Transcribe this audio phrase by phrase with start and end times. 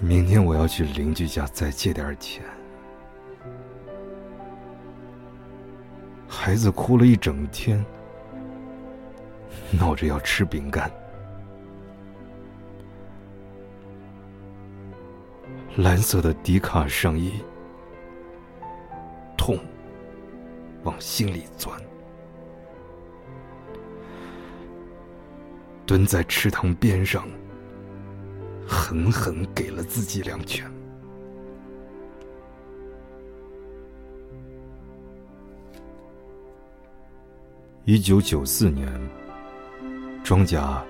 [0.00, 2.42] 明天我要去邻居家再借点钱。
[6.28, 7.84] 孩子哭了一整天，
[9.72, 10.90] 闹着要吃饼干。
[15.76, 17.32] 蓝色的迪卡上衣，
[19.36, 19.58] 痛
[20.84, 21.76] 往心里钻。
[25.84, 27.26] 蹲在池塘边上。
[28.68, 30.70] 狠狠给了自己两拳。
[37.86, 38.86] 一九九四年，
[40.22, 40.82] 庄稼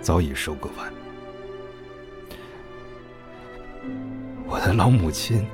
[0.00, 0.90] 早已收割完，
[4.46, 5.46] 我的老母亲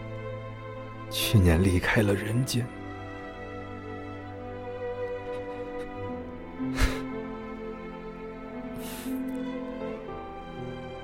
[1.10, 2.64] 去年离开了人间。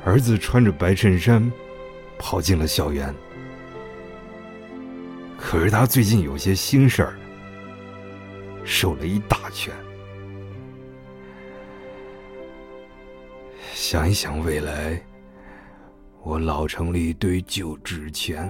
[0.06, 1.50] 儿子穿着白衬衫，
[2.16, 3.12] 跑进了校园。
[5.36, 7.18] 可是他最近有些心事儿，
[8.64, 9.74] 受了一大圈。
[13.74, 14.96] 想一想未来，
[16.22, 18.48] 我老成了一堆旧纸钱。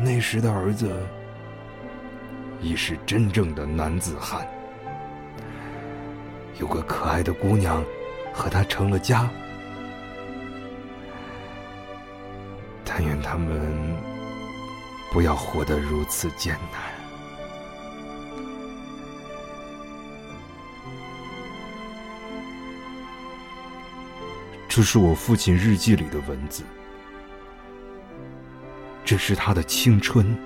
[0.00, 0.90] 那时的儿子
[2.62, 4.48] 已是真正的男子汉，
[6.58, 7.84] 有个可爱的姑娘。
[8.38, 9.28] 和他成了家，
[12.84, 13.96] 但愿他们
[15.10, 16.80] 不要活得如此艰难。
[24.68, 26.62] 这是我父亲日记里的文字，
[29.04, 30.38] 这是他的青春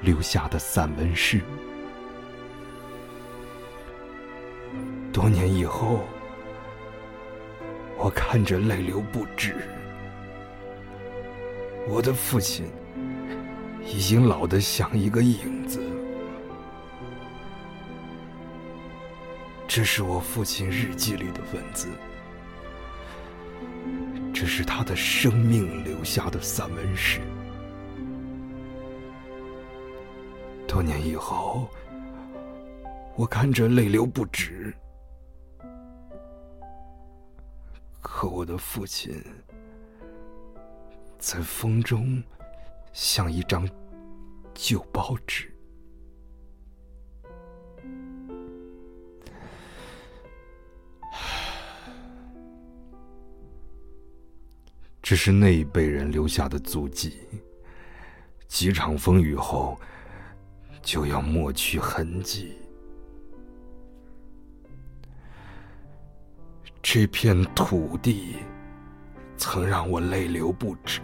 [0.00, 1.40] 留下的散文诗。
[5.12, 6.00] 多年以后。
[8.02, 9.54] 我看着泪流不止，
[11.86, 12.66] 我的父亲
[13.84, 15.82] 已经老得像一个影子。
[19.68, 21.88] 这是我父亲日记里的文字，
[24.32, 27.20] 这是他的生命留下的散文诗。
[30.66, 31.68] 多年以后，
[33.14, 34.74] 我看着泪流不止。
[38.12, 39.14] 可我的父亲，
[41.18, 42.20] 在风中
[42.92, 43.66] 像一张
[44.52, 45.50] 旧报纸。
[55.00, 57.16] 这是那一辈人留下的足迹，
[58.48, 59.80] 几场风雨后，
[60.82, 62.56] 就要抹去痕迹。
[66.92, 68.34] 这片土地
[69.36, 71.00] 曾让我泪流不止，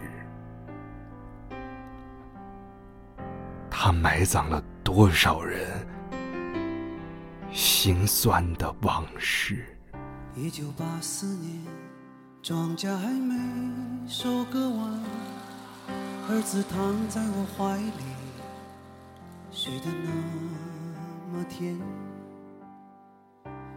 [3.69, 5.65] 它埋葬了多少人
[7.53, 9.63] 心酸的往事。
[10.35, 11.63] 一九八四年，
[12.43, 13.33] 庄稼还没
[14.09, 15.01] 收割完，
[16.27, 18.03] 儿子躺在我怀里，
[19.53, 21.79] 睡得那么甜。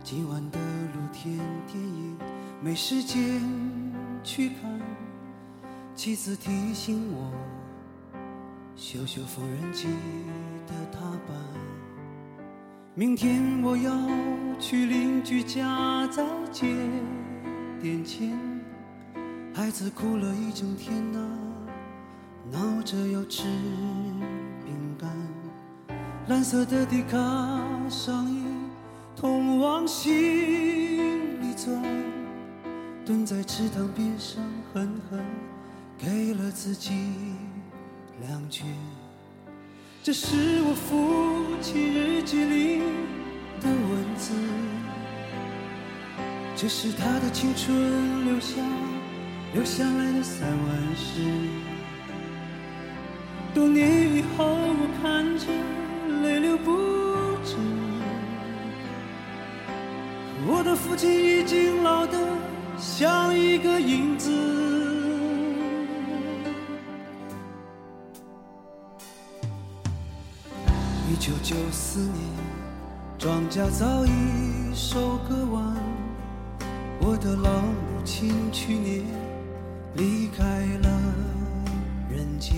[0.02, 2.16] 今晚的露天电影
[2.62, 3.40] 没时间
[4.24, 4.80] 去看，
[5.94, 7.30] 妻子提醒我
[8.74, 9.88] 修修缝纫机
[10.66, 11.36] 的踏板。
[12.94, 13.92] 明天我要
[14.58, 16.66] 去邻居家再借
[17.80, 18.36] 点钱。
[19.54, 21.18] 孩子哭了一整天呐，
[22.50, 23.44] 闹着要吃
[24.64, 25.08] 饼干。
[26.28, 27.18] 蓝色的迪卡
[27.88, 28.39] 上衣。
[29.20, 30.10] 痛往心
[31.42, 31.78] 里钻，
[33.04, 35.22] 蹲在池塘边上，狠狠
[35.98, 36.94] 给了自己
[38.26, 38.66] 两拳。
[40.02, 42.78] 这是我父亲日记里
[43.60, 44.32] 的文字，
[46.56, 48.56] 这是他的青春留下
[49.52, 51.20] 留下来的散文诗。
[53.52, 55.44] 多年以后，我看着
[60.46, 62.18] 我的父亲已经老得。
[62.82, 64.30] 像一个影子。
[71.10, 72.14] 一九九四年，
[73.18, 74.10] 庄稼早已
[74.74, 75.76] 收割完，
[77.02, 79.04] 我的老母亲去年
[79.94, 80.42] 离开
[80.82, 80.88] 了
[82.08, 82.56] 人间。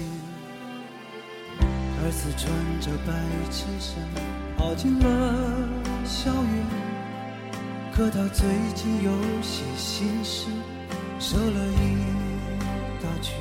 [1.58, 2.48] 儿子穿
[2.80, 3.12] 着白
[3.50, 3.96] 衬衫
[4.56, 5.68] 跑进了
[6.04, 6.64] 校园，
[7.94, 9.12] 可他最近有
[9.42, 10.46] 些心事，
[11.18, 11.96] 瘦了一
[13.02, 13.36] 大圈。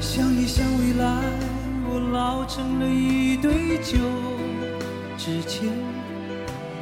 [0.00, 1.20] 想一想未来，
[1.90, 3.98] 我老成了一堆旧
[5.18, 5.68] 纸钱。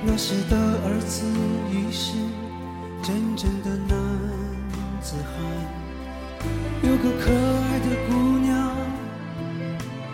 [0.05, 1.25] 那时的儿子
[1.71, 2.13] 已是
[3.03, 3.97] 真正的男
[5.01, 5.33] 子汉，
[6.83, 8.53] 有个可爱的姑娘。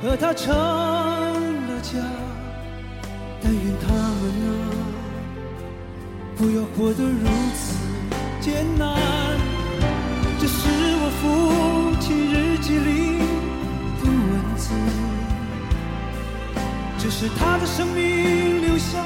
[0.00, 0.54] 和他成
[6.38, 7.74] 不要活得如此
[8.40, 8.96] 艰难。
[10.40, 10.68] 这是
[11.00, 13.18] 我父亲日记里
[13.98, 14.70] 的文字，
[16.96, 19.04] 这是他的生命留下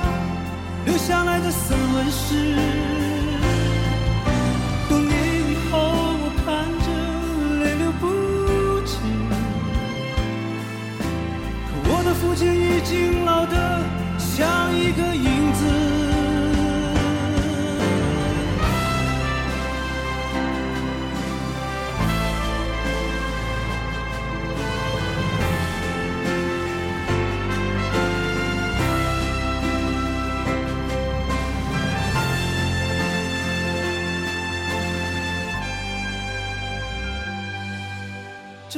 [0.85, 2.92] 留下来的散文诗。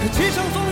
[0.00, 0.67] 可曲声总。